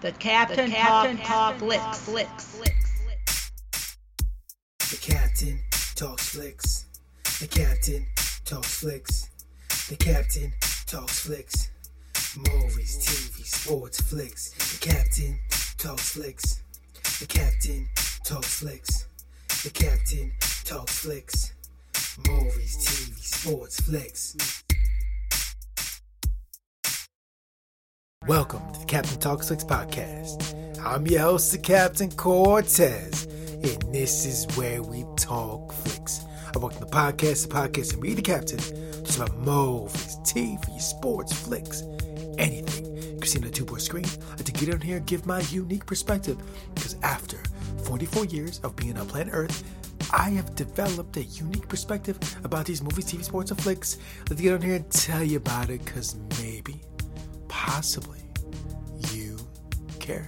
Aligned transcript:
The 0.00 0.12
Captain, 0.12 0.70
the 0.70 0.76
Captain 0.76 1.18
Talk, 1.18 1.58
Talk 1.58 1.58
Flicks. 1.58 1.98
Flicks. 1.98 3.50
The 4.90 4.96
Captain 4.96 5.60
talks 5.94 6.28
flicks. 6.30 6.86
The 7.38 7.46
Captain 7.46 8.06
talks 8.46 8.80
flicks. 8.80 9.28
The 9.90 9.96
Captain 9.96 10.54
talks 10.86 11.20
flicks. 11.20 11.70
Movies, 12.34 12.96
TV, 13.04 13.44
sports, 13.44 14.00
flicks. 14.00 14.52
The 14.72 14.88
Captain 14.88 15.38
talks 15.76 16.12
flicks. 16.12 16.62
The 17.20 17.26
Captain 17.26 17.86
talks 18.24 18.54
flicks. 18.60 19.06
The 19.64 19.70
Captain 19.70 20.32
talks 20.64 20.98
flicks. 21.00 21.52
Movies, 22.26 22.78
TV, 22.78 23.18
sports, 23.18 23.80
flicks. 23.80 24.64
Welcome 28.30 28.62
to 28.74 28.78
the 28.78 28.86
Captain 28.86 29.18
Talks 29.18 29.48
Flicks 29.48 29.64
podcast. 29.64 30.54
I'm 30.86 31.04
your 31.04 31.22
host, 31.22 31.50
the 31.50 31.58
Captain 31.58 32.12
Cortez, 32.12 33.24
and 33.24 33.92
this 33.92 34.24
is 34.24 34.46
where 34.56 34.84
we 34.84 35.04
talk 35.16 35.72
flicks. 35.72 36.24
I 36.54 36.58
work 36.60 36.74
on 36.74 36.78
the 36.80 36.86
podcast, 36.86 37.48
the 37.48 37.52
podcast, 37.52 37.94
and 37.94 38.00
me, 38.00 38.14
the 38.14 38.22
Captain, 38.22 38.58
talks 38.58 39.16
about 39.16 39.36
movies, 39.38 40.16
TV, 40.22 40.80
sports, 40.80 41.32
flicks, 41.32 41.82
anything. 42.38 42.94
You 42.94 43.18
can 43.18 43.26
see 43.26 43.38
on 43.40 43.46
the 43.46 43.50
two 43.50 43.64
board 43.64 43.82
screen. 43.82 44.06
I 44.38 44.42
to 44.42 44.52
get 44.52 44.72
on 44.72 44.80
here 44.80 44.98
and 44.98 45.06
give 45.06 45.26
my 45.26 45.40
unique 45.50 45.84
perspective 45.84 46.40
because 46.76 46.94
after 47.02 47.38
44 47.82 48.26
years 48.26 48.60
of 48.60 48.76
being 48.76 48.96
on 48.96 49.08
planet 49.08 49.34
Earth, 49.34 49.64
I 50.12 50.30
have 50.30 50.54
developed 50.54 51.16
a 51.16 51.24
unique 51.24 51.66
perspective 51.68 52.16
about 52.44 52.66
these 52.66 52.80
movies, 52.80 53.06
TV, 53.06 53.24
sports, 53.24 53.50
and 53.50 53.60
flicks. 53.60 53.98
Let's 54.28 54.40
get 54.40 54.54
on 54.54 54.62
here 54.62 54.76
and 54.76 54.88
tell 54.88 55.24
you 55.24 55.38
about 55.38 55.68
it 55.68 55.84
because 55.84 56.14
maybe 56.40 56.80
possibly 57.48 58.19
care. 60.10 60.26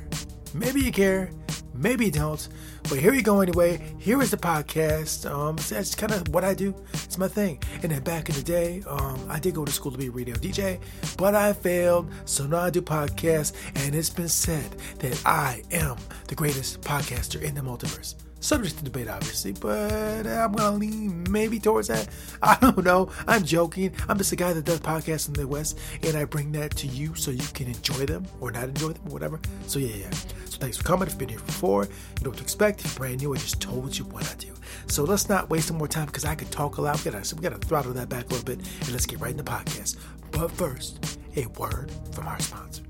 Maybe 0.55 0.81
you 0.81 0.93
care, 0.93 1.31
maybe 1.75 2.05
you 2.07 2.11
don't. 2.11 2.49
But 2.89 2.99
here 2.99 3.15
you 3.15 3.23
go 3.23 3.41
anyway. 3.41 3.81
Here 3.99 4.21
is 4.21 4.31
the 4.31 4.37
podcast. 4.37 5.29
Um, 5.31 5.57
that's 5.57 5.95
kind 5.95 6.13
of 6.13 6.29
what 6.29 6.45
I 6.45 6.55
do. 6.55 6.75
It's 6.93 7.19
my 7.19 7.29
thing. 7.29 7.59
And 7.83 7.91
then 7.91 8.03
back 8.03 8.29
in 8.29 8.35
the 8.35 8.43
day, 8.43 8.83
um, 8.87 9.19
I 9.29 9.39
did 9.39 9.55
go 9.55 9.65
to 9.65 9.73
school 9.73 9.93
to 9.93 9.99
be 9.99 10.09
a 10.09 10.11
radio 10.11 10.35
DJ, 10.35 10.79
but 11.17 11.35
I 11.35 11.53
failed. 11.53 12.11
So 12.27 12.47
now 12.47 12.61
I 12.61 12.71
do 12.71 12.83
podcasts, 12.83 13.53
and 13.75 13.95
it's 13.95 14.11
been 14.11 14.29
said 14.29 14.71
that 14.99 15.21
I 15.25 15.63
am 15.71 15.97
the 16.29 16.35
greatest 16.35 16.81
podcaster 16.83 17.41
in 17.41 17.55
the 17.55 17.61
multiverse. 17.63 18.15
Subject 18.43 18.77
to 18.77 18.85
debate, 18.85 19.09
obviously, 19.09 19.53
but 19.53 20.27
uh, 20.27 20.31
I'm 20.31 20.51
gonna 20.51 20.77
lean 20.77 21.25
maybe 21.31 21.61
towards 21.61 21.87
that. 21.87 22.09
I 22.43 22.59
don't 22.61 22.85
know. 22.85 23.09
I'm 23.29 23.45
joking. 23.45 23.95
I'm 24.09 24.19
just 24.19 24.33
a 24.33 24.37
guy 24.37 24.53
that 24.53 24.65
does 24.65 24.81
podcasts 24.81 25.29
in 25.29 25.35
the 25.35 25.47
West, 25.47 25.79
and 26.03 26.17
I 26.17 26.25
bring 26.25 26.51
that 26.53 26.75
to 26.79 26.89
you 26.89 27.15
so 27.15 27.31
you 27.31 27.47
can 27.55 27.69
enjoy 27.69 28.05
them 28.05 28.27
or 28.41 28.51
not 28.51 28.65
enjoy 28.65 28.89
them 28.89 29.03
or 29.07 29.13
whatever. 29.13 29.41
So 29.69 29.79
yeah, 29.79 29.95
yeah. 29.95 30.11
So 30.47 30.59
thanks 30.59 30.77
for 30.77 30.83
coming. 30.83 31.07
If 31.07 31.13
you've 31.13 31.21
been 31.21 31.29
here 31.29 31.39
before, 31.39 31.85
you 31.85 32.25
know 32.25 32.31
what 32.31 32.39
to 32.39 32.43
expect. 32.43 32.81
If 32.81 32.87
you're 32.87 32.99
brand 32.99 33.21
new, 33.21 33.33
I 33.33 33.37
just 33.37 33.61
told 33.61 33.97
you 33.97 34.07
what 34.07 34.29
I 34.29 34.35
do. 34.35 34.53
So 34.89 35.05
let's 35.05 35.29
not 35.29 35.49
waste 35.49 35.69
some 35.69 35.79
more 35.79 35.87
time 35.87 36.07
because 36.07 36.25
I 36.25 36.35
could 36.35 36.51
talk 36.51 36.79
a 36.79 36.83
lot. 36.83 36.97
We 37.05 37.13
gotta, 37.13 37.37
we 37.37 37.43
gotta 37.43 37.59
throttle 37.59 37.93
that 37.93 38.09
back 38.09 38.25
a 38.25 38.29
little 38.31 38.45
bit, 38.45 38.59
and 38.59 38.91
let's 38.91 39.07
get 39.07 39.21
right 39.21 39.31
in 39.31 39.37
the 39.37 39.45
podcast. 39.45 39.99
But 40.33 40.51
first, 40.51 41.21
a 41.37 41.47
word 41.47 41.93
from 42.13 42.27
our 42.27 42.41
sponsor. 42.41 42.83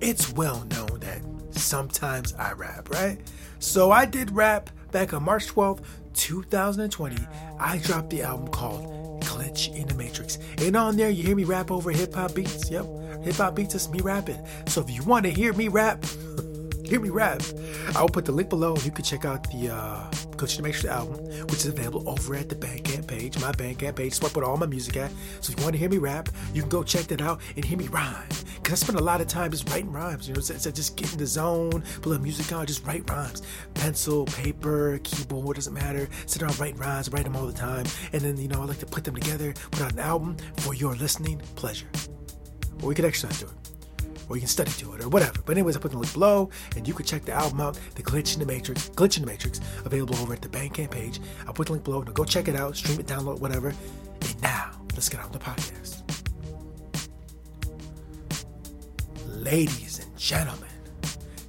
It's 0.00 0.32
well 0.34 0.64
known 0.70 1.00
that 1.00 1.22
sometimes 1.50 2.34
I 2.34 2.52
rap, 2.52 2.88
right? 2.90 3.18
So 3.58 3.90
I 3.90 4.04
did 4.04 4.30
rap 4.30 4.70
back 4.90 5.12
on 5.12 5.22
March 5.22 5.48
12th, 5.48 5.84
2020. 6.14 7.16
I 7.58 7.78
dropped 7.78 8.10
the 8.10 8.22
album 8.22 8.48
called 8.48 9.22
Glitch 9.22 9.74
in 9.74 9.86
the 9.88 9.94
Matrix. 9.94 10.38
And 10.58 10.76
on 10.76 10.96
there, 10.96 11.10
you 11.10 11.22
hear 11.22 11.36
me 11.36 11.44
rap 11.44 11.70
over 11.70 11.90
hip 11.90 12.14
hop 12.14 12.34
beats. 12.34 12.70
Yep, 12.70 12.86
hip 13.22 13.34
hop 13.34 13.54
beats 13.54 13.74
is 13.74 13.88
me 13.88 14.00
rapping. 14.00 14.44
So 14.66 14.82
if 14.82 14.90
you 14.90 15.02
want 15.02 15.24
to 15.24 15.30
hear 15.30 15.52
me 15.52 15.68
rap, 15.68 16.02
hear 16.86 17.00
me 17.00 17.10
rap. 17.10 17.42
I'll 17.94 18.08
put 18.08 18.24
the 18.24 18.32
link 18.32 18.48
below 18.48 18.74
and 18.74 18.84
you 18.84 18.90
can 18.90 19.04
check 19.04 19.24
out 19.24 19.50
the 19.50 19.70
uh, 19.70 20.10
in 20.36 20.62
the 20.64 20.88
album, 20.90 21.24
which 21.48 21.60
is 21.60 21.66
available 21.66 22.08
over 22.08 22.34
at 22.34 22.48
the 22.48 22.54
Bandcamp 22.54 23.06
page, 23.06 23.38
my 23.40 23.52
Bandcamp 23.52 23.96
page. 23.96 24.14
So 24.14 24.26
I 24.26 24.30
put 24.30 24.44
all 24.44 24.56
my 24.56 24.66
music 24.66 24.96
at. 24.96 25.10
So 25.40 25.52
if 25.52 25.58
you 25.58 25.64
want 25.64 25.74
to 25.74 25.78
hear 25.78 25.88
me 25.88 25.98
rap, 25.98 26.28
you 26.52 26.60
can 26.60 26.68
go 26.68 26.82
check 26.82 27.06
that 27.06 27.22
out 27.22 27.40
and 27.56 27.64
hear 27.64 27.78
me 27.78 27.88
rhyme. 27.88 28.28
Because 28.56 28.82
I 28.82 28.86
spend 28.86 28.98
a 28.98 29.02
lot 29.02 29.20
of 29.20 29.28
time 29.28 29.50
just 29.50 29.68
writing 29.70 29.90
rhymes. 29.90 30.28
You 30.28 30.34
know, 30.34 30.38
it's, 30.38 30.50
it's 30.50 30.64
just 30.66 30.96
get 30.96 31.12
in 31.12 31.18
the 31.18 31.26
zone, 31.26 31.82
put 32.02 32.16
a 32.16 32.18
music 32.18 32.52
on, 32.52 32.66
just 32.66 32.86
write 32.86 33.08
rhymes. 33.08 33.42
Pencil, 33.74 34.26
paper, 34.26 35.00
keyboard, 35.02 35.56
doesn't 35.56 35.74
matter. 35.74 36.08
Sit 36.26 36.42
around 36.42 36.58
writing 36.60 36.78
rhymes, 36.78 37.10
write 37.10 37.24
them 37.24 37.36
all 37.36 37.46
the 37.46 37.52
time. 37.52 37.86
And 38.12 38.22
then, 38.22 38.36
you 38.36 38.48
know, 38.48 38.60
I 38.60 38.66
like 38.66 38.78
to 38.80 38.86
put 38.86 39.04
them 39.04 39.14
together, 39.14 39.54
put 39.70 39.82
out 39.82 39.92
an 39.92 40.00
album 40.00 40.36
for 40.58 40.74
your 40.74 40.94
listening 40.96 41.40
pleasure. 41.54 41.86
Or 42.82 42.88
we 42.88 42.94
could 42.94 43.04
exercise 43.04 43.40
to 43.40 43.46
it 43.46 43.65
or 44.28 44.36
you 44.36 44.40
can 44.40 44.48
study 44.48 44.70
to 44.72 44.94
it 44.94 45.02
or 45.02 45.08
whatever. 45.08 45.40
But 45.44 45.56
anyways, 45.56 45.76
I 45.76 45.80
put 45.80 45.92
the 45.92 45.98
link 45.98 46.12
below, 46.12 46.50
and 46.76 46.86
you 46.86 46.94
can 46.94 47.06
check 47.06 47.24
the 47.24 47.32
album 47.32 47.60
out, 47.60 47.78
The 47.94 48.02
Glitch 48.02 48.34
in 48.34 48.40
the 48.40 48.46
Matrix, 48.46 48.88
Glitch 48.90 49.16
in 49.16 49.24
the 49.24 49.30
Matrix, 49.30 49.60
available 49.84 50.16
over 50.16 50.32
at 50.32 50.42
the 50.42 50.48
Bandcamp 50.48 50.90
page. 50.90 51.20
I'll 51.46 51.54
put 51.54 51.66
the 51.66 51.72
link 51.72 51.84
below. 51.84 52.02
Now 52.02 52.12
go 52.12 52.24
check 52.24 52.48
it 52.48 52.56
out, 52.56 52.76
stream 52.76 52.98
it, 53.00 53.06
download, 53.06 53.40
whatever. 53.40 53.68
And 53.68 54.42
now, 54.42 54.70
let's 54.94 55.08
get 55.08 55.20
on 55.20 55.32
the 55.32 55.38
podcast. 55.38 56.02
Ladies 59.26 60.00
and 60.00 60.16
gentlemen, 60.16 60.68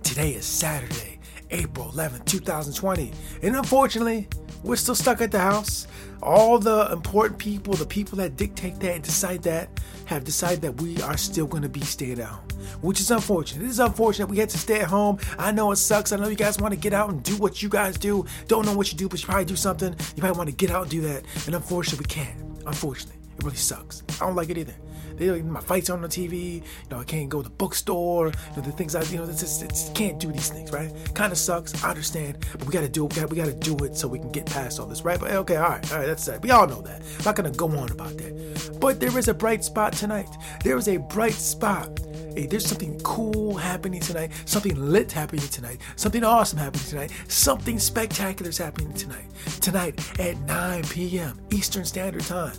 today 0.03 0.31
is 0.31 0.45
Saturday, 0.45 1.16
April 1.51 1.91
11th, 1.91 2.25
2020, 2.25 3.11
and 3.43 3.55
unfortunately, 3.55 4.27
we're 4.63 4.75
still 4.75 4.95
stuck 4.95 5.21
at 5.21 5.31
the 5.31 5.39
house. 5.39 5.87
All 6.21 6.57
the 6.57 6.91
important 6.91 7.37
people, 7.37 7.75
the 7.75 7.85
people 7.85 8.17
that 8.17 8.35
dictate 8.35 8.79
that 8.79 8.95
and 8.95 9.03
decide 9.03 9.43
that, 9.43 9.69
have 10.05 10.23
decided 10.23 10.61
that 10.61 10.81
we 10.81 11.01
are 11.03 11.17
still 11.17 11.45
going 11.45 11.63
to 11.63 11.69
be 11.69 11.81
staying 11.81 12.19
at 12.19 12.25
home, 12.25 12.47
which 12.81 12.99
is 12.99 13.11
unfortunate. 13.11 13.65
It 13.65 13.69
is 13.69 13.79
unfortunate 13.79 14.27
we 14.29 14.37
had 14.37 14.49
to 14.49 14.57
stay 14.57 14.79
at 14.79 14.87
home. 14.87 15.19
I 15.37 15.51
know 15.51 15.71
it 15.71 15.75
sucks. 15.75 16.11
I 16.11 16.17
know 16.17 16.27
you 16.27 16.35
guys 16.35 16.57
want 16.59 16.73
to 16.73 16.79
get 16.79 16.93
out 16.93 17.09
and 17.09 17.21
do 17.21 17.35
what 17.37 17.61
you 17.61 17.69
guys 17.69 17.97
do. 17.97 18.25
Don't 18.47 18.65
know 18.65 18.75
what 18.75 18.91
you 18.91 18.97
do, 18.97 19.07
but 19.09 19.19
you 19.21 19.25
probably 19.25 19.45
do 19.45 19.55
something. 19.55 19.95
You 20.15 20.23
might 20.23 20.35
want 20.35 20.49
to 20.49 20.55
get 20.55 20.71
out 20.71 20.83
and 20.83 20.91
do 20.91 21.01
that. 21.01 21.25
And 21.45 21.55
unfortunately, 21.55 22.03
we 22.03 22.07
can't. 22.07 22.37
Unfortunately, 22.65 23.16
it 23.37 23.43
really 23.43 23.57
sucks. 23.57 24.03
I 24.19 24.25
don't 24.25 24.35
like 24.35 24.49
it 24.49 24.57
either. 24.57 24.75
They, 25.17 25.41
my 25.41 25.59
fights 25.61 25.89
on 25.89 26.01
the 26.01 26.07
TV. 26.07 26.55
You 26.55 26.61
know, 26.91 26.99
I 26.99 27.03
can't 27.03 27.27
go 27.27 27.41
to 27.41 27.49
the 27.49 27.55
bookstore. 27.55 28.27
You 28.27 28.33
know, 28.55 28.61
the 28.61 28.71
things 28.71 28.95
I, 28.95 29.01
you 29.03 29.17
know, 29.17 29.23
it's 29.23 29.41
just, 29.41 29.63
it's, 29.63 29.89
can't 29.89 30.19
do 30.19 30.31
these 30.31 30.49
things, 30.49 30.71
right? 30.71 30.91
Kind 31.15 31.31
of 31.31 31.37
sucks. 31.37 31.83
I 31.83 31.89
understand, 31.89 32.45
but 32.51 32.65
we 32.65 32.71
got 32.71 32.81
to 32.81 32.89
do 32.89 33.05
it. 33.05 33.29
We 33.29 33.35
got 33.35 33.47
to 33.47 33.53
do 33.53 33.75
it 33.83 33.97
so 33.97 34.07
we 34.07 34.19
can 34.19 34.31
get 34.31 34.45
past 34.45 34.79
all 34.79 34.85
this, 34.85 35.03
right? 35.03 35.19
But 35.19 35.31
okay, 35.31 35.55
all 35.55 35.69
right, 35.69 35.91
all 35.91 35.99
right, 35.99 36.05
that's 36.05 36.25
that. 36.25 36.41
We 36.41 36.51
all 36.51 36.67
know 36.67 36.81
that. 36.81 37.01
I'm 37.19 37.25
not 37.25 37.35
gonna 37.35 37.51
go 37.51 37.67
on 37.77 37.91
about 37.91 38.17
that. 38.17 38.77
But 38.79 38.99
there 38.99 39.17
is 39.17 39.27
a 39.27 39.33
bright 39.33 39.63
spot 39.63 39.93
tonight. 39.93 40.29
There 40.63 40.77
is 40.77 40.87
a 40.87 40.97
bright 40.97 41.33
spot. 41.33 41.99
Hey, 42.35 42.45
there's 42.45 42.67
something 42.67 42.99
cool 42.99 43.55
happening 43.55 43.99
tonight, 43.99 44.31
something 44.45 44.75
lit 44.75 45.11
happening 45.11 45.47
tonight, 45.47 45.81
something 45.95 46.23
awesome 46.23 46.59
happening 46.59 46.85
tonight, 46.85 47.11
something 47.27 47.79
spectacular 47.79 48.49
is 48.49 48.59
happening 48.59 48.93
tonight. 48.93 49.25
Tonight 49.61 50.19
at 50.19 50.37
9 50.41 50.83
p.m. 50.83 51.39
Eastern 51.49 51.83
Standard 51.83 52.23
Time 52.23 52.53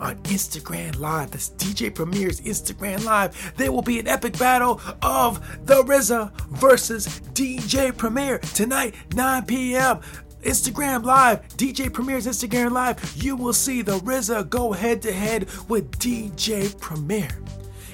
on 0.00 0.16
Instagram 0.24 0.98
Live. 0.98 1.30
That's 1.30 1.50
DJ 1.50 1.94
Premier's 1.94 2.40
Instagram 2.40 3.04
Live. 3.04 3.54
There 3.56 3.72
will 3.72 3.82
be 3.82 3.98
an 3.98 4.08
epic 4.08 4.38
battle 4.38 4.80
of 5.02 5.66
the 5.66 5.82
RZA 5.82 6.32
versus 6.50 7.06
DJ 7.32 7.96
Premier 7.96 8.38
tonight, 8.38 8.94
9 9.14 9.46
p.m. 9.46 10.00
Instagram 10.42 11.04
Live, 11.04 11.46
DJ 11.56 11.92
Premier's 11.92 12.26
Instagram 12.26 12.72
Live. 12.72 13.16
You 13.16 13.36
will 13.36 13.52
see 13.52 13.82
the 13.82 13.98
RZA 13.98 14.48
go 14.48 14.72
head 14.72 15.02
to 15.02 15.12
head 15.12 15.48
with 15.68 15.90
DJ 15.98 16.78
Premier. 16.80 17.28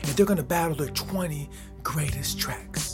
And 0.02 0.12
they're 0.12 0.26
going 0.26 0.36
to 0.36 0.42
battle 0.42 0.76
their 0.76 0.88
20 0.88 1.48
greatest 1.82 2.38
tracks. 2.38 2.91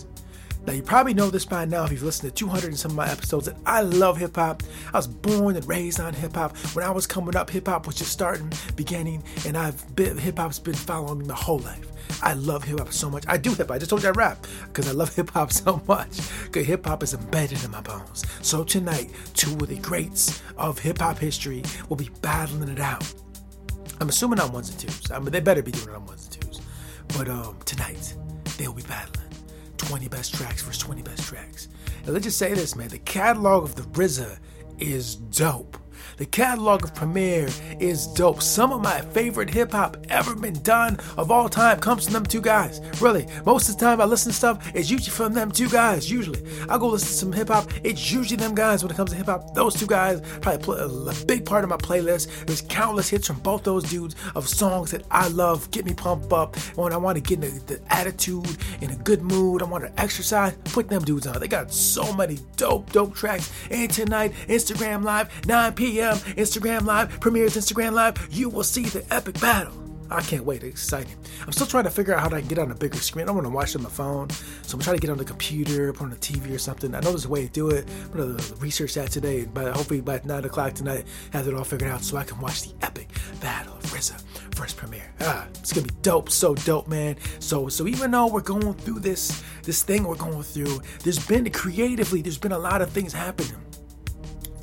Now, 0.68 0.74
you 0.74 0.82
probably 0.82 1.14
know 1.14 1.30
this 1.30 1.46
by 1.46 1.64
now 1.64 1.86
if 1.86 1.92
you've 1.92 2.02
listened 2.02 2.28
to 2.28 2.34
200 2.34 2.66
and 2.66 2.78
some 2.78 2.90
of 2.90 2.96
my 2.98 3.10
episodes 3.10 3.46
that 3.46 3.56
I 3.64 3.80
love 3.80 4.18
hip 4.18 4.36
hop. 4.36 4.62
I 4.92 4.98
was 4.98 5.08
born 5.08 5.56
and 5.56 5.66
raised 5.66 5.98
on 5.98 6.12
hip 6.12 6.34
hop. 6.34 6.54
When 6.74 6.84
I 6.84 6.90
was 6.90 7.06
coming 7.06 7.34
up, 7.36 7.48
hip 7.48 7.68
hop 7.68 7.86
was 7.86 7.96
just 7.96 8.12
starting, 8.12 8.52
beginning, 8.76 9.24
and 9.46 9.56
I've 9.56 9.82
hip 9.96 10.36
hop's 10.36 10.58
been 10.58 10.74
following 10.74 11.20
me 11.20 11.24
my 11.24 11.34
whole 11.34 11.60
life. 11.60 11.86
I 12.22 12.34
love 12.34 12.64
hip 12.64 12.80
hop 12.80 12.92
so 12.92 13.08
much. 13.08 13.24
I 13.28 13.38
do 13.38 13.54
hip 13.54 13.68
hop. 13.68 13.76
I 13.76 13.78
just 13.78 13.88
told 13.88 14.02
you 14.02 14.10
I 14.10 14.12
rap 14.12 14.46
because 14.66 14.86
I 14.86 14.92
love 14.92 15.14
hip 15.16 15.30
hop 15.30 15.52
so 15.52 15.82
much. 15.88 16.18
Because 16.44 16.66
hip 16.66 16.84
hop 16.84 17.02
is 17.02 17.14
embedded 17.14 17.64
in 17.64 17.70
my 17.70 17.80
bones. 17.80 18.26
So 18.42 18.62
tonight, 18.62 19.10
two 19.32 19.52
of 19.52 19.68
the 19.68 19.78
greats 19.78 20.42
of 20.58 20.78
hip 20.78 20.98
hop 20.98 21.16
history 21.16 21.62
will 21.88 21.96
be 21.96 22.10
battling 22.20 22.68
it 22.68 22.78
out. 22.78 23.10
I'm 24.02 24.10
assuming 24.10 24.38
on 24.38 24.52
ones 24.52 24.68
and 24.68 24.78
twos. 24.78 25.10
I 25.10 25.18
mean, 25.18 25.30
they 25.30 25.40
better 25.40 25.62
be 25.62 25.72
doing 25.72 25.88
it 25.88 25.94
on 25.94 26.04
ones 26.04 26.26
and 26.26 26.42
twos. 26.42 26.60
But 27.16 27.30
um, 27.30 27.56
tonight, 27.64 28.14
they'll 28.58 28.74
be 28.74 28.82
battling. 28.82 29.17
20 29.88 30.06
best 30.08 30.34
tracks 30.34 30.60
versus 30.60 30.82
20 30.82 31.00
best 31.00 31.22
tracks. 31.22 31.68
And 32.04 32.12
let's 32.12 32.24
just 32.24 32.36
say 32.36 32.52
this, 32.52 32.76
man. 32.76 32.88
The 32.88 32.98
catalog 32.98 33.64
of 33.64 33.74
the 33.74 33.82
RZA 33.98 34.38
is 34.78 35.16
dope. 35.16 35.77
The 36.18 36.26
catalog 36.26 36.82
of 36.82 36.96
Premier 36.96 37.48
is 37.78 38.08
dope. 38.08 38.42
Some 38.42 38.72
of 38.72 38.82
my 38.82 39.00
favorite 39.00 39.48
hip 39.48 39.70
hop 39.70 39.96
ever 40.10 40.34
been 40.34 40.60
done 40.64 40.98
of 41.16 41.30
all 41.30 41.48
time 41.48 41.78
comes 41.78 42.04
from 42.04 42.12
them 42.14 42.26
two 42.26 42.40
guys. 42.40 42.80
Really, 43.00 43.28
most 43.46 43.68
of 43.68 43.78
the 43.78 43.84
time 43.84 44.00
I 44.00 44.04
listen 44.04 44.32
to 44.32 44.36
stuff, 44.36 44.68
it's 44.74 44.90
usually 44.90 45.12
from 45.12 45.32
them 45.32 45.52
two 45.52 45.68
guys. 45.68 46.10
Usually, 46.10 46.42
I 46.68 46.76
go 46.76 46.88
listen 46.88 47.06
to 47.06 47.14
some 47.14 47.32
hip 47.32 47.48
hop, 47.50 47.70
it's 47.84 48.10
usually 48.10 48.34
them 48.36 48.56
guys 48.56 48.82
when 48.82 48.90
it 48.90 48.96
comes 48.96 49.10
to 49.10 49.16
hip 49.16 49.26
hop. 49.26 49.54
Those 49.54 49.74
two 49.74 49.86
guys 49.86 50.20
probably 50.40 50.60
play 50.60 50.80
a 50.80 51.24
big 51.24 51.46
part 51.46 51.62
of 51.62 51.70
my 51.70 51.76
playlist. 51.76 52.46
There's 52.46 52.62
countless 52.62 53.08
hits 53.08 53.28
from 53.28 53.38
both 53.38 53.62
those 53.62 53.84
dudes 53.84 54.16
of 54.34 54.48
songs 54.48 54.90
that 54.90 55.04
I 55.12 55.28
love, 55.28 55.70
get 55.70 55.84
me 55.84 55.94
pumped 55.94 56.32
up 56.32 56.56
when 56.74 56.92
I 56.92 56.96
want 56.96 57.14
to 57.14 57.22
get 57.22 57.44
in 57.44 57.58
the, 57.58 57.76
the 57.76 57.94
attitude, 57.94 58.56
in 58.80 58.90
a 58.90 58.96
good 58.96 59.22
mood, 59.22 59.62
I 59.62 59.66
want 59.66 59.84
to 59.84 60.00
exercise. 60.00 60.56
Put 60.64 60.88
them 60.88 61.02
dudes 61.04 61.28
on. 61.28 61.38
They 61.38 61.46
got 61.46 61.72
so 61.72 62.12
many 62.12 62.40
dope, 62.56 62.90
dope 62.90 63.14
tracks. 63.14 63.52
And 63.70 63.88
tonight, 63.88 64.32
Instagram 64.48 65.04
Live, 65.04 65.46
9 65.46 65.74
p.m. 65.74 66.07
Instagram 66.16 66.84
Live, 66.84 67.20
Premier's 67.20 67.56
Instagram 67.56 67.92
Live. 67.92 68.28
You 68.30 68.48
will 68.48 68.64
see 68.64 68.84
the 68.84 69.04
epic 69.12 69.40
battle. 69.40 69.74
I 70.10 70.22
can't 70.22 70.44
wait. 70.44 70.62
It's 70.62 70.70
exciting. 70.70 71.16
I'm 71.44 71.52
still 71.52 71.66
trying 71.66 71.84
to 71.84 71.90
figure 71.90 72.14
out 72.14 72.20
how 72.20 72.28
to 72.28 72.40
get 72.40 72.58
on 72.58 72.70
a 72.70 72.74
bigger 72.74 72.96
screen. 72.96 73.28
I 73.28 73.32
want 73.32 73.44
to 73.44 73.50
watch 73.50 73.70
it 73.70 73.76
on 73.76 73.82
my 73.82 73.90
phone. 73.90 74.30
So 74.62 74.76
I'm 74.76 74.80
trying 74.80 74.96
to 74.96 75.00
get 75.00 75.10
on 75.10 75.18
the 75.18 75.24
computer, 75.24 75.92
put 75.92 76.04
on 76.04 76.10
the 76.10 76.16
TV 76.16 76.54
or 76.54 76.58
something. 76.58 76.94
I 76.94 77.00
know 77.00 77.10
there's 77.10 77.26
a 77.26 77.28
way 77.28 77.46
to 77.46 77.52
do 77.52 77.70
it. 77.70 77.86
I'm 78.06 78.12
going 78.12 78.36
to 78.36 78.54
research 78.56 78.94
that 78.94 79.10
today. 79.10 79.44
But 79.44 79.76
hopefully 79.76 80.00
by 80.00 80.20
9 80.24 80.44
o'clock 80.44 80.74
tonight, 80.74 81.04
have 81.32 81.46
it 81.46 81.54
all 81.54 81.64
figured 81.64 81.90
out 81.90 82.02
so 82.02 82.16
I 82.16 82.24
can 82.24 82.40
watch 82.40 82.62
the 82.62 82.74
epic 82.84 83.08
battle 83.40 83.76
of 83.76 83.82
RZA 83.82 84.22
first 84.54 84.76
Premier. 84.76 85.04
Ah, 85.20 85.46
it's 85.50 85.72
to 85.74 85.82
be 85.82 85.90
dope. 86.02 86.30
So 86.30 86.54
dope, 86.54 86.88
man. 86.88 87.16
So, 87.38 87.68
so 87.68 87.86
even 87.86 88.10
though 88.10 88.26
we're 88.26 88.40
going 88.40 88.74
through 88.74 89.00
this, 89.00 89.42
this 89.62 89.82
thing 89.82 90.04
we're 90.04 90.16
going 90.16 90.42
through, 90.42 90.80
there's 91.04 91.24
been 91.24 91.48
creatively, 91.50 92.22
there's 92.22 92.38
been 92.38 92.52
a 92.52 92.58
lot 92.58 92.82
of 92.82 92.90
things 92.90 93.12
happening 93.12 93.54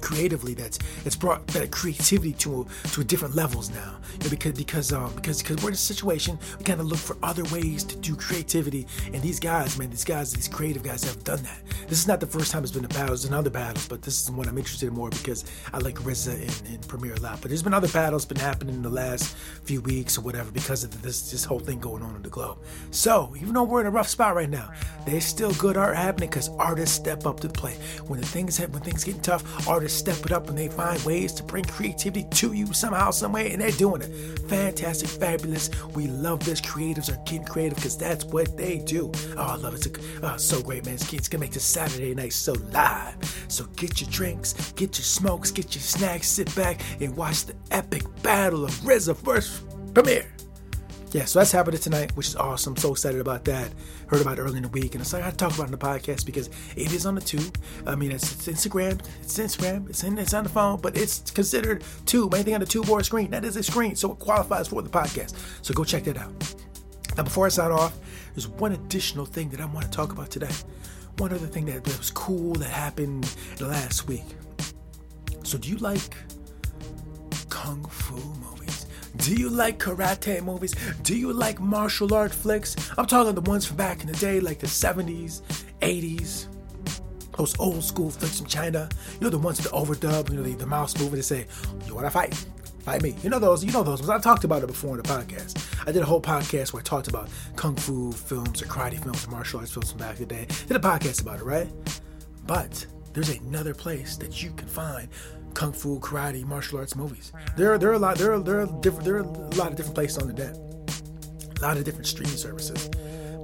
creatively 0.05 0.53
that's 0.53 0.77
it's 1.03 1.15
brought 1.15 1.45
that 1.47 1.71
creativity 1.71 2.33
to 2.33 2.67
to 2.93 3.01
a 3.01 3.03
different 3.03 3.35
levels 3.35 3.71
now. 3.71 3.97
You 4.13 4.25
know, 4.25 4.29
because 4.29 4.53
because 4.53 4.93
um 4.93 5.11
because 5.15 5.41
because 5.41 5.57
we're 5.63 5.69
in 5.69 5.73
a 5.73 5.77
situation 5.93 6.37
we 6.59 6.63
kind 6.63 6.79
of 6.79 6.85
look 6.85 6.99
for 6.99 7.17
other 7.23 7.43
ways 7.45 7.83
to 7.85 7.95
do 7.97 8.15
creativity. 8.15 8.85
And 9.11 9.21
these 9.23 9.39
guys 9.39 9.79
man 9.79 9.89
these 9.89 10.05
guys 10.05 10.31
these 10.31 10.47
creative 10.47 10.83
guys 10.83 11.03
have 11.03 11.23
done 11.23 11.41
that. 11.41 11.59
This 11.87 11.99
is 11.99 12.07
not 12.07 12.19
the 12.19 12.27
first 12.27 12.51
time 12.51 12.61
it's 12.63 12.71
been 12.71 12.85
a 12.85 12.89
battle 12.89 13.07
there's 13.07 13.25
been 13.25 13.33
other 13.33 13.49
battles 13.49 13.87
but 13.87 14.03
this 14.03 14.21
is 14.21 14.29
one 14.29 14.47
I'm 14.47 14.59
interested 14.59 14.87
in 14.89 14.93
more 14.93 15.09
because 15.09 15.43
I 15.73 15.79
like 15.79 15.95
RZA 15.95 16.35
in, 16.35 16.73
in 16.73 16.79
Premier 16.81 17.15
a 17.15 17.19
lot. 17.19 17.41
But 17.41 17.49
there's 17.49 17.63
been 17.63 17.73
other 17.73 17.87
battles 17.87 18.25
been 18.25 18.37
happening 18.37 18.75
in 18.75 18.83
the 18.83 18.89
last 18.89 19.35
few 19.63 19.81
weeks 19.81 20.19
or 20.19 20.21
whatever 20.21 20.51
because 20.51 20.83
of 20.83 21.01
this 21.01 21.31
this 21.31 21.43
whole 21.43 21.59
thing 21.59 21.79
going 21.79 22.03
on 22.03 22.15
in 22.15 22.21
the 22.21 22.29
globe. 22.29 22.59
So 22.91 23.33
even 23.37 23.55
though 23.55 23.63
we're 23.63 23.81
in 23.81 23.87
a 23.87 23.91
rough 23.91 24.09
spot 24.09 24.35
right 24.35 24.49
now 24.49 24.71
there's 25.05 25.25
still 25.25 25.53
good 25.53 25.77
art 25.77 25.95
happening 25.95 26.29
because 26.29 26.49
artists 26.57 26.95
step 26.95 27.25
up 27.25 27.39
to 27.41 27.47
the 27.47 27.53
plate 27.53 27.77
when 28.07 28.19
the 28.19 28.25
things 28.25 28.59
when 28.59 28.81
things 28.81 29.03
get 29.03 29.21
tough 29.23 29.67
artists 29.67 29.97
step 29.97 30.17
it 30.25 30.31
up 30.31 30.49
and 30.49 30.57
they 30.57 30.67
find 30.67 31.01
ways 31.03 31.31
to 31.33 31.43
bring 31.43 31.63
creativity 31.63 32.25
to 32.31 32.53
you 32.53 32.71
somehow, 32.73 33.11
some 33.11 33.31
way, 33.31 33.51
and 33.51 33.61
they're 33.61 33.71
doing 33.71 34.01
it. 34.01 34.39
Fantastic, 34.49 35.09
fabulous. 35.09 35.69
We 35.93 36.07
love 36.07 36.43
this. 36.43 36.61
Creatives 36.61 37.11
are 37.11 37.21
getting 37.25 37.45
creative 37.45 37.75
because 37.75 37.97
that's 37.97 38.25
what 38.25 38.57
they 38.57 38.79
do. 38.79 39.11
Oh, 39.37 39.43
I 39.43 39.55
love 39.55 39.75
it. 39.75 39.85
It's 39.85 39.99
oh, 40.23 40.37
so 40.37 40.61
great, 40.61 40.85
man. 40.85 40.95
It's, 40.95 41.11
it's 41.13 41.27
gonna 41.27 41.41
make 41.41 41.51
this 41.53 41.63
Saturday 41.63 42.13
night 42.15 42.33
so 42.33 42.53
live. 42.71 43.45
So 43.47 43.65
get 43.75 44.01
your 44.01 44.09
drinks, 44.09 44.71
get 44.73 44.97
your 44.97 45.05
smokes, 45.05 45.51
get 45.51 45.75
your 45.75 45.81
snacks, 45.81 46.27
sit 46.27 46.53
back 46.55 46.81
and 46.99 47.15
watch 47.15 47.45
the 47.45 47.55
epic 47.71 48.03
battle 48.21 48.65
of 48.65 48.71
RZA 48.81 49.15
first 49.17 49.63
Premier 49.93 50.25
yeah, 51.15 51.23
so 51.23 51.39
that's 51.39 51.53
happening 51.53 51.79
tonight, 51.79 52.11
which 52.17 52.27
is 52.27 52.35
awesome. 52.35 52.75
So 52.75 52.91
excited 52.91 53.21
about 53.21 53.45
that. 53.45 53.71
Heard 54.07 54.19
about 54.19 54.37
it 54.37 54.41
early 54.41 54.57
in 54.57 54.63
the 54.63 54.69
week, 54.69 54.95
and 54.95 55.01
it's 55.01 55.13
like 55.13 55.23
I 55.23 55.31
talk 55.31 55.55
about 55.55 55.67
in 55.67 55.71
the 55.71 55.77
podcast 55.77 56.25
because 56.25 56.49
it 56.75 56.91
is 56.91 57.05
on 57.05 57.15
the 57.15 57.21
tube. 57.21 57.57
I 57.87 57.95
mean, 57.95 58.11
it's, 58.11 58.33
it's 58.33 58.49
Instagram, 58.49 58.99
it's 59.21 59.39
Instagram, 59.39 59.89
it's 59.89 60.03
in, 60.03 60.17
it's 60.17 60.33
on 60.33 60.43
the 60.43 60.49
phone, 60.49 60.81
but 60.81 60.97
it's 60.97 61.31
considered 61.31 61.85
tube. 62.05 62.33
Anything 62.33 62.55
on 62.55 62.59
the 62.59 62.65
tube 62.65 62.89
or 62.89 62.99
a 62.99 63.03
screen, 63.05 63.31
that 63.31 63.45
is 63.45 63.55
a 63.55 63.63
screen, 63.63 63.95
so 63.95 64.11
it 64.11 64.19
qualifies 64.19 64.67
for 64.67 64.81
the 64.81 64.89
podcast. 64.89 65.35
So 65.61 65.73
go 65.73 65.85
check 65.85 66.03
that 66.03 66.17
out. 66.17 66.33
Now, 67.15 67.23
before 67.23 67.45
I 67.45 67.49
sign 67.49 67.71
off, 67.71 67.97
there's 68.33 68.49
one 68.49 68.73
additional 68.73 69.25
thing 69.25 69.47
that 69.51 69.61
I 69.61 69.65
want 69.67 69.85
to 69.85 69.91
talk 69.91 70.11
about 70.11 70.29
today. 70.29 70.51
One 71.19 71.31
other 71.31 71.47
thing 71.47 71.65
that, 71.67 71.81
that 71.85 71.97
was 71.97 72.11
cool 72.11 72.55
that 72.55 72.69
happened 72.69 73.33
last 73.61 74.05
week. 74.09 74.25
So, 75.45 75.57
do 75.57 75.69
you 75.69 75.77
like 75.77 76.13
kung 77.47 77.85
fu 77.85 78.15
movies? 78.17 78.54
Do 79.17 79.33
you 79.33 79.49
like 79.49 79.79
karate 79.79 80.43
movies? 80.43 80.75
Do 81.03 81.15
you 81.15 81.31
like 81.31 81.59
martial 81.59 82.13
art 82.13 82.33
flicks? 82.33 82.75
I'm 82.97 83.05
talking 83.05 83.33
the 83.33 83.41
ones 83.41 83.65
from 83.65 83.77
back 83.77 84.01
in 84.01 84.07
the 84.07 84.17
day, 84.17 84.39
like 84.39 84.59
the 84.59 84.67
70s, 84.67 85.41
80s, 85.81 86.47
those 87.37 87.57
old 87.59 87.83
school 87.83 88.09
flicks 88.09 88.39
from 88.39 88.47
China. 88.47 88.89
You 89.13 89.21
know 89.21 89.29
the 89.29 89.37
ones 89.37 89.61
with 89.61 89.71
the 89.71 89.77
overdub, 89.77 90.29
you 90.29 90.35
know 90.35 90.43
the, 90.43 90.53
the 90.55 90.65
mouse 90.65 90.97
movie 90.99 91.17
to 91.17 91.23
say, 91.23 91.47
"You 91.85 91.95
want 91.95 92.07
to 92.07 92.11
fight? 92.11 92.33
Fight 92.79 93.01
me." 93.01 93.15
You 93.23 93.29
know 93.29 93.39
those. 93.39 93.63
You 93.63 93.71
know 93.71 93.83
those 93.83 93.99
ones. 93.99 94.09
I 94.09 94.19
talked 94.19 94.43
about 94.43 94.63
it 94.63 94.67
before 94.67 94.91
in 94.91 94.97
the 94.97 95.03
podcast. 95.03 95.87
I 95.87 95.91
did 95.91 96.01
a 96.01 96.05
whole 96.05 96.21
podcast 96.21 96.73
where 96.73 96.81
I 96.81 96.83
talked 96.83 97.07
about 97.07 97.29
kung 97.55 97.75
fu 97.75 98.11
films 98.11 98.61
or 98.61 98.65
karate 98.65 99.01
films 99.01 99.25
or 99.27 99.31
martial 99.31 99.59
arts 99.59 99.71
films 99.71 99.91
from 99.91 99.99
back 99.99 100.19
in 100.19 100.27
the 100.27 100.35
day. 100.35 100.47
Did 100.67 100.77
a 100.77 100.79
podcast 100.79 101.21
about 101.21 101.39
it, 101.39 101.45
right? 101.45 101.67
But 102.45 102.85
there's 103.13 103.29
another 103.29 103.73
place 103.73 104.17
that 104.17 104.43
you 104.43 104.51
can 104.51 104.67
find 104.67 105.07
kung 105.55 105.73
fu, 105.73 105.99
karate, 105.99 106.45
martial 106.45 106.77
arts 106.77 106.95
movies. 106.95 107.31
There 107.55 107.73
are 107.73 107.77
there 107.79 107.89
are 107.89 107.93
a 107.93 107.99
lot 107.99 108.17
there 108.17 108.33
are 108.33 108.39
there 108.39 108.61
are 108.61 108.67
different 108.81 109.05
there 109.05 109.15
are 109.15 109.21
a 109.21 109.55
lot 109.55 109.71
of 109.71 109.75
different 109.75 109.95
places 109.95 110.17
on 110.19 110.27
the 110.27 110.33
net. 110.33 110.55
A 111.57 111.61
lot 111.61 111.77
of 111.77 111.85
different 111.85 112.05
streaming 112.05 112.37
services. 112.37 112.89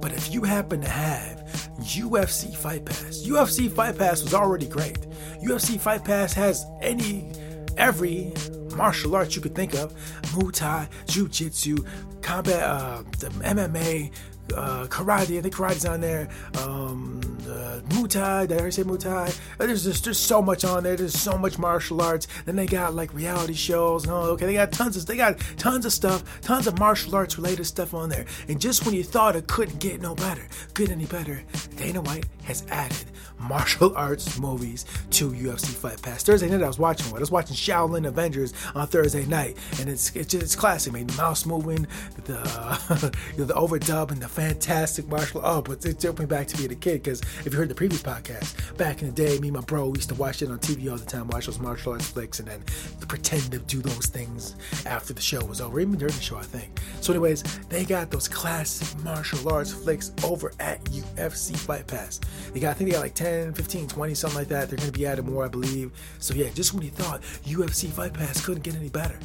But 0.00 0.12
if 0.12 0.32
you 0.32 0.42
happen 0.42 0.82
to 0.82 0.88
have 0.88 1.38
UFC 1.80 2.54
Fight 2.54 2.84
Pass, 2.84 3.24
UFC 3.26 3.70
Fight 3.70 3.96
Pass 3.96 4.22
was 4.22 4.34
already 4.34 4.66
great. 4.66 5.00
UFC 5.42 5.80
Fight 5.80 6.04
Pass 6.04 6.32
has 6.34 6.66
any 6.82 7.32
every 7.76 8.32
martial 8.76 9.16
arts 9.16 9.34
you 9.34 9.42
could 9.42 9.54
think 9.54 9.74
of 9.74 9.94
Muay 10.34 10.52
Thai, 10.52 10.88
Jiu 11.06 11.28
Jitsu, 11.28 11.78
combat, 12.20 12.62
uh, 12.62 13.02
the 13.18 13.28
MMA, 13.28 14.12
uh, 14.54 14.86
karate. 14.88 15.38
I 15.38 15.40
think 15.40 15.54
karate's 15.54 15.84
on 15.84 16.00
there. 16.00 16.28
Um, 16.58 17.31
uh, 17.52 17.80
Muay 17.88 18.08
Thai. 18.08 18.46
Did 18.46 18.60
I 18.60 18.70
say 18.70 18.82
Muay 18.82 18.98
Thai? 18.98 19.32
Uh, 19.60 19.66
there's 19.66 19.84
just 19.84 20.04
there's 20.04 20.18
so 20.18 20.42
much 20.42 20.64
on 20.64 20.82
there. 20.82 20.96
There's 20.96 21.18
so 21.18 21.36
much 21.38 21.58
martial 21.58 22.00
arts. 22.00 22.26
Then 22.44 22.56
they 22.56 22.66
got 22.66 22.94
like 22.94 23.12
reality 23.14 23.54
shows. 23.54 24.06
No, 24.06 24.16
okay, 24.32 24.46
they 24.46 24.54
got 24.54 24.72
tons 24.72 24.96
of 24.96 25.06
they 25.06 25.16
got 25.16 25.38
tons 25.56 25.84
of 25.86 25.92
stuff, 25.92 26.40
tons 26.40 26.66
of 26.66 26.78
martial 26.78 27.14
arts 27.14 27.36
related 27.36 27.64
stuff 27.64 27.94
on 27.94 28.08
there. 28.08 28.26
And 28.48 28.60
just 28.60 28.84
when 28.84 28.94
you 28.94 29.04
thought 29.04 29.36
it 29.36 29.46
couldn't 29.46 29.78
get 29.78 30.00
no 30.00 30.14
better, 30.14 30.46
get 30.74 30.90
any 30.90 31.06
better, 31.06 31.42
Dana 31.76 32.00
White 32.00 32.26
has 32.44 32.64
added 32.70 33.06
martial 33.38 33.92
arts 33.96 34.38
movies 34.38 34.84
to 35.10 35.30
UFC 35.30 35.66
Fight 35.66 36.00
Pass. 36.00 36.22
Thursday 36.22 36.48
night 36.48 36.62
I 36.62 36.66
was 36.66 36.78
watching 36.78 37.10
one. 37.10 37.18
I 37.18 37.20
was 37.20 37.30
watching 37.30 37.56
Shaolin 37.56 38.06
Avengers 38.06 38.52
on 38.74 38.86
Thursday 38.86 39.26
night, 39.26 39.56
and 39.80 39.88
it's 39.88 40.14
it's 40.16 40.34
it's 40.34 40.56
classic. 40.56 40.92
The 40.92 41.04
mouse 41.16 41.46
moving, 41.46 41.86
the 42.24 43.12
the 43.36 43.54
overdub, 43.54 44.10
and 44.10 44.20
the 44.20 44.28
fantastic 44.28 45.08
martial. 45.08 45.40
Oh, 45.44 45.62
but 45.62 45.84
it 45.84 45.98
took 45.98 46.18
me 46.18 46.26
back 46.26 46.46
to 46.48 46.56
being 46.56 46.72
a 46.72 46.76
kid 46.76 47.02
because 47.02 47.22
if 47.44 47.52
you 47.52 47.58
heard 47.58 47.68
the 47.68 47.74
previous 47.74 48.02
podcast, 48.02 48.76
back 48.76 49.02
in 49.02 49.08
the 49.08 49.14
day, 49.14 49.38
me 49.38 49.48
and 49.48 49.56
my 49.56 49.62
bro 49.62 49.92
used 49.94 50.08
to 50.08 50.14
watch 50.14 50.42
it 50.42 50.50
on 50.50 50.58
TV 50.58 50.90
all 50.90 50.96
the 50.96 51.04
time, 51.04 51.26
watch 51.28 51.46
those 51.46 51.58
martial 51.58 51.92
arts 51.92 52.08
flicks, 52.08 52.38
and 52.38 52.46
then 52.46 52.62
pretend 53.08 53.50
to 53.52 53.58
do 53.58 53.80
those 53.80 54.06
things 54.06 54.56
after 54.86 55.12
the 55.12 55.20
show 55.20 55.44
was 55.44 55.60
over, 55.60 55.80
even 55.80 55.98
during 55.98 56.14
the 56.14 56.20
show, 56.20 56.36
I 56.36 56.42
think. 56.42 56.80
So, 57.00 57.12
anyways, 57.12 57.42
they 57.68 57.84
got 57.84 58.10
those 58.10 58.28
classic 58.28 58.96
martial 59.02 59.52
arts 59.52 59.72
flicks 59.72 60.12
over 60.24 60.52
at 60.60 60.82
UFC 60.84 61.56
Fight 61.56 61.86
Pass. 61.86 62.20
They 62.52 62.60
got, 62.60 62.70
I 62.70 62.74
think 62.74 62.90
they 62.90 62.94
got 62.94 63.02
like 63.02 63.14
10, 63.14 63.54
15, 63.54 63.88
20, 63.88 64.14
something 64.14 64.38
like 64.38 64.48
that. 64.48 64.68
They're 64.68 64.78
going 64.78 64.92
to 64.92 64.98
be 64.98 65.06
adding 65.06 65.26
more, 65.26 65.44
I 65.44 65.48
believe. 65.48 65.90
So, 66.20 66.34
yeah, 66.34 66.48
just 66.54 66.74
when 66.74 66.84
you 66.84 66.90
thought 66.90 67.22
UFC 67.44 67.90
Fight 67.90 68.14
Pass 68.14 68.44
couldn't 68.44 68.62
get 68.62 68.76
any 68.76 68.88
better, 68.88 69.18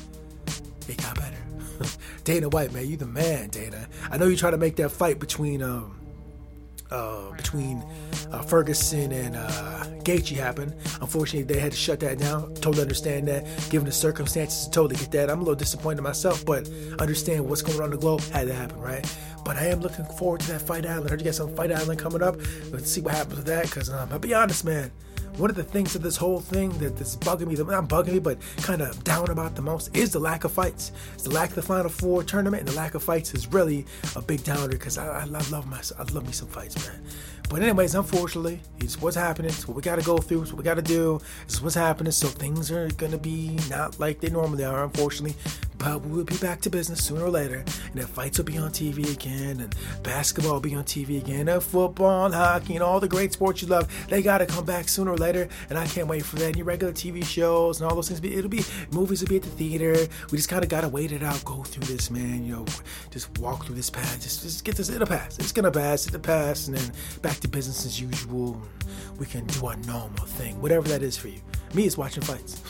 it 0.88 0.98
got 0.98 1.15
better. 1.15 1.38
Dana 2.24 2.50
White, 2.50 2.74
man, 2.74 2.88
you 2.88 2.98
the 2.98 3.06
man, 3.06 3.50
Dana. 3.50 3.88
I 4.10 4.18
know 4.18 4.27
you 4.27 4.36
try 4.36 4.51
to 4.51 4.58
make 4.58 4.75
that 4.77 4.89
fight 4.89 5.20
between 5.20 5.62
um 5.62 5.97
uh, 6.91 7.32
between 7.32 7.84
uh, 8.32 8.41
Ferguson 8.41 9.12
and 9.12 9.36
uh, 9.36 9.86
Gaethje 10.03 10.36
happen. 10.36 10.74
Unfortunately, 11.01 11.44
they 11.44 11.60
had 11.60 11.72
to 11.72 11.77
shut 11.77 12.00
that 12.01 12.17
down. 12.17 12.53
Totally 12.56 12.82
understand 12.82 13.27
that, 13.27 13.46
given 13.70 13.86
the 13.86 13.91
circumstances. 13.91 14.67
Totally 14.67 14.96
get 14.96 15.12
that. 15.12 15.29
I'm 15.29 15.39
a 15.39 15.41
little 15.41 15.56
disappointed 15.56 16.01
myself, 16.01 16.46
but 16.46 16.70
understand 17.00 17.48
what's 17.48 17.62
going 17.62 17.79
on 17.79 17.86
in 17.86 17.91
the 17.91 17.98
globe 17.98 18.22
had 18.32 18.48
to 18.48 18.53
happen, 18.53 18.79
right? 18.79 19.06
But 19.44 19.58
I 19.58 19.67
am 19.67 19.79
looking 19.79 20.06
forward 20.06 20.41
to 20.41 20.51
that 20.53 20.62
Fight 20.62 20.86
Island. 20.86 21.08
I 21.08 21.10
heard 21.12 21.22
you 21.22 21.25
got 21.25 21.36
some 21.36 21.56
Fight 21.56 21.72
Island 21.72 22.00
coming 22.00 22.22
up. 22.22 22.36
Let's 22.72 22.91
see 22.91 23.01
what 23.01 23.13
happens 23.13 23.38
with 23.38 23.46
that. 23.46 23.65
Because 23.65 23.89
um, 23.89 24.10
I'll 24.12 24.20
be 24.20 24.34
honest, 24.34 24.65
man 24.65 24.91
one 25.38 25.50
of 25.50 25.56
the 25.56 25.63
things 25.63 25.96
of 25.96 26.01
this 26.01 26.17
whole 26.17 26.39
thing 26.39 26.70
that 26.79 26.98
that's 26.98 27.15
bugging 27.15 27.48
me, 27.48 27.56
not 27.56 27.88
bugging 27.88 28.13
me, 28.13 28.20
but 28.20 28.38
kind 28.58 28.82
of 28.82 29.03
down 29.03 29.29
about 29.29 29.56
the 29.56 29.62
most 29.62 29.96
is 29.96 30.12
the 30.12 30.20
lack 30.20 30.44
of 30.44 30.51
fights. 30.51 30.91
It's 31.13 31.24
the 31.24 31.29
lack 31.29 31.50
of 31.50 31.56
the 31.56 31.62
Final 31.62 31.89
Four 31.89 32.24
tournament, 32.24 32.62
and 32.62 32.70
the 32.70 32.75
lack 32.75 32.96
of 32.96 33.03
fights 33.03 33.34
is 33.34 33.48
really 33.48 33.86
a 34.15 34.22
big 34.22 34.44
downer 34.44 34.70
because 34.70 34.98
I, 34.98 35.22
I, 35.22 35.24
love 35.25 35.67
my, 35.67 35.82
I 35.98 36.03
love 36.12 36.25
me 36.25 36.32
some 36.32 36.48
fights, 36.48 36.75
man. 36.88 37.03
But 37.50 37.62
anyways, 37.62 37.96
unfortunately, 37.96 38.60
it's 38.80 39.01
what's 39.01 39.16
happening. 39.16 39.50
It's 39.50 39.68
what 39.68 39.75
we 39.75 39.82
got 39.82 39.98
to 39.98 40.06
go 40.06 40.18
through. 40.18 40.42
It's 40.42 40.51
what 40.51 40.58
we 40.58 40.63
got 40.63 40.75
to 40.75 40.82
do. 40.82 41.22
It's 41.44 41.62
what's 41.62 41.75
happening. 41.75 42.12
So 42.12 42.27
things 42.27 42.72
are 42.72 42.89
gonna 42.92 43.18
be 43.18 43.58
not 43.70 44.00
like 44.00 44.20
they 44.20 44.30
normally 44.30 44.66
are. 44.66 44.84
Unfortunately, 44.84 45.36
but 45.77 46.01
we'll 46.01 46.24
be 46.24 46.38
back 46.38 46.62
to 46.62 46.70
business 46.70 47.04
sooner 47.04 47.25
or 47.25 47.30
later. 47.30 47.58
And 47.58 47.96
then 47.96 48.08
fights 48.08 48.38
will 48.38 48.46
be 48.46 48.58
on 48.58 48.72
TV 48.72 49.13
again, 49.13 49.60
and 49.60 49.75
basketball 50.04 50.54
will 50.54 50.60
be 50.60 50.75
on 50.75 50.84
TV 50.84 51.18
again, 51.18 51.48
and 51.48 51.63
football 51.63 52.25
and 52.25 52.34
hockey 52.34 52.75
and 52.75 52.84
all 52.84 53.00
the 53.00 53.08
great 53.08 53.34
sports 53.34 53.62
you 53.62 53.68
love. 53.68 53.88
They 54.10 54.22
got 54.22 54.39
to 54.39 54.46
come 54.46 54.66
back 54.66 54.89
sooner 54.89 55.12
or 55.12 55.18
later, 55.18 55.48
and 55.70 55.77
I 55.77 55.86
can't 55.86 56.08
wait 56.08 56.25
for 56.25 56.36
that. 56.38 56.48
And 56.48 56.56
your 56.58 56.66
regular 56.66 56.94
TV 56.94 57.24
shows 57.24 57.80
and 57.80 57.89
all 57.89 57.96
those 57.96 58.10
things. 58.10 58.24
It'll 58.24 58.50
be 58.50 58.63
movies 58.92 59.22
will 59.22 59.30
be 59.30 59.38
at 59.38 59.44
the 59.44 59.50
theater. 59.50 60.08
We 60.32 60.38
just 60.38 60.50
kind 60.50 60.63
of 60.63 60.70
got 60.70 60.82
to 60.82 60.89
wait 60.89 61.12
it 61.12 61.24
out, 61.24 61.44
go 61.46 61.63
through 61.63 61.86
this, 61.86 62.10
man. 62.10 62.46
You 62.46 62.58
know, 62.58 62.66
just 63.12 63.38
walk 63.39 63.66
through 63.66 63.75
this 63.75 63.89
path. 63.89 64.22
Just, 64.22 64.44
just 64.44 64.63
get 64.63 64.75
this. 64.75 64.89
It'll 64.89 65.08
pass. 65.08 65.38
It's 65.38 65.51
gonna 65.51 65.72
pass. 65.72 66.08
It'll 66.08 66.20
pass, 66.20 66.68
and 66.68 66.77
then 66.77 66.92
back 67.22 67.37
to 67.41 67.48
business 67.48 67.86
as 67.86 68.00
usual. 68.00 68.62
We 69.20 69.25
can 69.25 69.46
do 69.46 69.65
our 69.67 69.75
normal 69.77 70.25
thing, 70.25 70.60
whatever 70.62 70.88
that 70.89 71.01
is 71.01 71.17
for 71.17 71.27
you. 71.27 71.39
Me 71.74 71.86
is 71.86 71.98
watching 71.98 72.24
fights. 72.24 72.62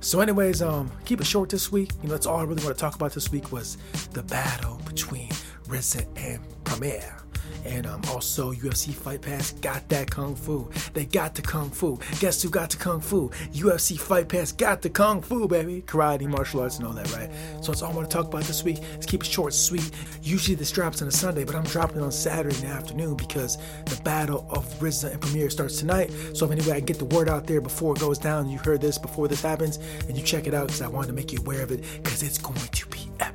so, 0.00 0.20
anyways, 0.20 0.62
um, 0.62 0.90
keep 1.04 1.20
it 1.20 1.26
short 1.26 1.48
this 1.48 1.70
week. 1.70 1.92
You 2.02 2.08
know, 2.08 2.14
that's 2.14 2.26
all 2.26 2.38
I 2.38 2.42
really 2.42 2.64
want 2.64 2.76
to 2.76 2.80
talk 2.80 2.94
about 2.94 3.12
this 3.12 3.30
week 3.30 3.52
was 3.52 3.76
the 4.12 4.22
battle 4.22 4.80
between 4.86 5.30
RZA 5.68 6.06
and 6.16 6.40
Premier. 6.64 7.23
And 7.64 7.86
um, 7.86 8.02
also, 8.10 8.52
UFC 8.52 8.92
Fight 8.92 9.22
Pass 9.22 9.52
got 9.52 9.88
that 9.88 10.10
Kung 10.10 10.34
Fu. 10.34 10.70
They 10.92 11.06
got 11.06 11.34
the 11.34 11.42
Kung 11.42 11.70
Fu. 11.70 11.98
Guess 12.20 12.42
who 12.42 12.50
got 12.50 12.70
the 12.70 12.76
Kung 12.76 13.00
Fu? 13.00 13.30
UFC 13.52 13.98
Fight 13.98 14.28
Pass 14.28 14.52
got 14.52 14.82
the 14.82 14.90
Kung 14.90 15.22
Fu, 15.22 15.48
baby. 15.48 15.82
Karate, 15.82 16.26
martial 16.26 16.60
arts, 16.60 16.78
and 16.78 16.86
all 16.86 16.92
that, 16.92 17.10
right? 17.12 17.30
So 17.62 17.72
that's 17.72 17.82
all 17.82 17.92
I 17.92 17.94
want 17.94 18.10
to 18.10 18.14
talk 18.16 18.26
about 18.26 18.44
this 18.44 18.62
week. 18.62 18.80
Let's 18.92 19.06
keep 19.06 19.22
it 19.22 19.26
short, 19.26 19.54
sweet. 19.54 19.90
Usually 20.22 20.54
this 20.54 20.70
drops 20.70 21.00
on 21.00 21.08
a 21.08 21.12
Sunday, 21.12 21.44
but 21.44 21.54
I'm 21.54 21.64
dropping 21.64 21.98
it 21.98 22.02
on 22.02 22.12
Saturday 22.12 22.56
in 22.56 22.62
the 22.62 22.68
afternoon 22.68 23.16
because 23.16 23.58
the 23.86 24.00
battle 24.02 24.46
of 24.50 24.66
RZA 24.80 25.12
and 25.12 25.20
Premier 25.20 25.50
starts 25.50 25.78
tonight. 25.78 26.10
So 26.34 26.46
if 26.46 26.52
anyway 26.52 26.76
I 26.76 26.80
get 26.80 26.98
the 26.98 27.06
word 27.06 27.28
out 27.28 27.46
there 27.46 27.60
before 27.60 27.94
it 27.94 28.00
goes 28.00 28.18
down, 28.18 28.48
you 28.48 28.58
heard 28.58 28.80
this 28.80 28.98
before 28.98 29.28
this 29.28 29.42
happens, 29.42 29.78
and 30.08 30.16
you 30.16 30.22
check 30.22 30.46
it 30.46 30.54
out 30.54 30.66
because 30.66 30.82
I 30.82 30.88
wanted 30.88 31.08
to 31.08 31.12
make 31.14 31.32
you 31.32 31.38
aware 31.38 31.62
of 31.62 31.70
it 31.70 31.82
because 32.02 32.22
it's 32.22 32.38
going 32.38 32.58
to 32.58 32.86
be 32.88 33.00
epic. 33.20 33.33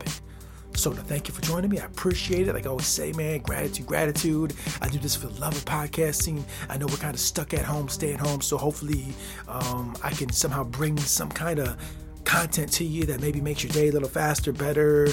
So 0.80 0.94
to 0.94 1.02
thank 1.02 1.28
you 1.28 1.34
for 1.34 1.42
joining 1.42 1.70
me. 1.70 1.78
I 1.78 1.86
appreciate 1.86 2.48
it. 2.48 2.54
Like 2.54 2.66
I 2.66 2.70
always 2.70 2.86
say, 2.86 3.12
man, 3.12 3.40
gratitude, 3.40 3.86
gratitude. 3.86 4.54
I 4.82 4.88
do 4.88 4.98
this 4.98 5.14
for 5.14 5.28
the 5.28 5.38
love 5.42 5.54
of 5.54 5.66
podcasting. 5.66 6.42
I 6.70 6.78
know 6.78 6.86
we're 6.86 6.96
kind 6.96 7.14
of 7.14 7.20
stuck 7.20 7.54
at 7.54 7.66
home, 7.66 7.90
stay 7.90 8.14
at 8.14 8.20
home. 8.22 8.40
So 8.40 8.58
hopefully 8.58 9.08
um, 9.50 9.94
I 10.02 10.12
can 10.12 10.32
somehow 10.32 10.64
bring 10.64 10.98
some 10.98 11.30
kind 11.30 11.60
of 11.60 11.76
content 12.24 12.72
to 12.74 12.86
you 12.86 13.04
that 13.08 13.20
maybe 13.20 13.42
makes 13.42 13.62
your 13.62 13.74
day 13.74 13.90
a 13.90 13.92
little 13.92 14.08
faster, 14.08 14.54
better, 14.54 15.10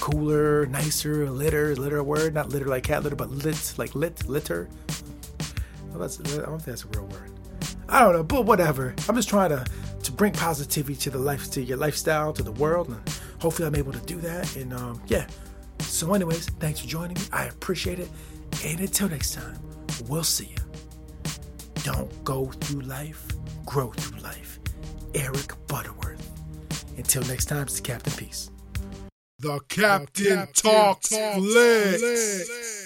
cooler, 0.00 0.66
nicer, 0.66 1.30
litter, 1.30 1.74
litter 1.76 2.02
word, 2.02 2.34
not 2.34 2.50
litter 2.50 2.66
like 2.66 2.82
cat 2.82 3.02
litter, 3.02 3.16
but 3.16 3.30
lit, 3.30 3.72
like 3.78 3.94
lit, 3.94 4.28
litter. 4.28 4.68
Well, 5.88 6.00
that's, 6.00 6.20
I 6.20 6.44
don't 6.44 6.58
think 6.58 6.64
that's 6.64 6.84
a 6.84 6.88
real 6.88 7.06
word. 7.06 7.30
I 7.88 8.00
don't 8.00 8.12
know, 8.12 8.22
but 8.22 8.44
whatever. 8.44 8.94
I'm 9.08 9.16
just 9.16 9.30
trying 9.30 9.48
to 9.48 9.64
to 10.02 10.12
bring 10.12 10.32
positivity 10.32 10.94
to 10.94 11.10
the 11.10 11.18
life, 11.18 11.50
to 11.50 11.60
your 11.60 11.76
lifestyle, 11.78 12.32
to 12.32 12.42
the 12.42 12.52
world, 12.52 12.88
and 12.88 13.00
hopefully 13.40 13.68
I'm 13.68 13.74
able 13.74 13.92
to 13.92 14.00
do 14.00 14.16
that. 14.20 14.56
And 14.56 14.72
um, 14.74 15.02
yeah. 15.06 15.26
So, 15.80 16.14
anyways, 16.14 16.46
thanks 16.60 16.80
for 16.80 16.86
joining 16.86 17.14
me. 17.14 17.22
I 17.32 17.46
appreciate 17.46 17.98
it. 17.98 18.08
And 18.64 18.80
until 18.80 19.08
next 19.08 19.34
time, 19.34 19.58
we'll 20.08 20.24
see 20.24 20.46
you. 20.46 21.82
Don't 21.82 22.24
go 22.24 22.46
through 22.46 22.82
life, 22.82 23.26
grow 23.64 23.90
through 23.92 24.20
life. 24.20 24.58
Eric 25.14 25.54
Butterworth. 25.66 26.30
Until 26.96 27.22
next 27.24 27.46
time, 27.46 27.62
it's 27.62 27.76
the 27.76 27.82
Captain 27.82 28.12
Peace. 28.14 28.50
The 29.38 29.60
Captain, 29.68 30.24
the 30.24 30.30
Captain 30.30 30.52
talks, 30.54 31.08
talks 31.10 31.36
flicks. 31.36 32.00
flicks. 32.00 32.85